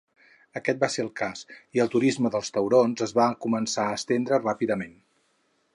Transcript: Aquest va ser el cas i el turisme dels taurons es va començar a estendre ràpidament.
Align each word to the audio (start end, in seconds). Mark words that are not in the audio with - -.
Aquest 0.59 0.79
va 0.83 0.87
ser 0.93 1.03
el 1.07 1.11
cas 1.21 1.43
i 1.79 1.83
el 1.85 1.91
turisme 1.97 2.33
dels 2.37 2.51
taurons 2.57 3.05
es 3.09 3.15
va 3.21 3.29
començar 3.47 3.87
a 3.93 3.99
estendre 4.01 4.43
ràpidament. 4.45 4.97